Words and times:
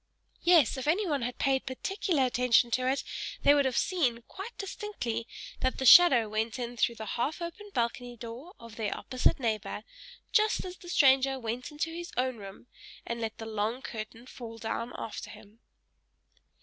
Yes! 0.41 0.77
if 0.77 0.87
anyone 0.87 1.21
had 1.21 1.37
paid 1.37 1.67
particular 1.67 2.25
attention 2.25 2.71
to 2.71 2.89
it, 2.89 3.03
they 3.43 3.53
would 3.53 3.65
have 3.65 3.77
seen, 3.77 4.23
quite 4.27 4.57
distinctly, 4.57 5.27
that 5.59 5.77
the 5.77 5.85
shadow 5.85 6.27
went 6.27 6.57
in 6.57 6.75
through 6.75 6.95
the 6.95 7.05
half 7.05 7.39
open 7.39 7.69
balcony 7.71 8.17
door 8.17 8.55
of 8.59 8.77
their 8.77 8.97
opposite 8.97 9.39
neighbor, 9.39 9.83
just 10.31 10.65
as 10.65 10.77
the 10.77 10.89
stranger 10.89 11.39
went 11.39 11.69
into 11.69 11.91
his 11.93 12.11
own 12.17 12.37
room, 12.37 12.65
and 13.05 13.21
let 13.21 13.37
the 13.37 13.45
long 13.45 13.83
curtain 13.83 14.25
fall 14.25 14.57
down 14.57 14.91
after 14.97 15.29
him. 15.29 15.59